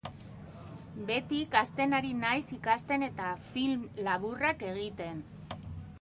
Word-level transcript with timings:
Behetik 1.09 1.57
hasten 1.61 1.93
ari 1.97 2.15
naiz, 2.23 2.41
ikasten 2.57 3.07
eta 3.09 3.27
film 3.53 3.87
laburrak 4.09 4.65
egiten. 4.71 5.21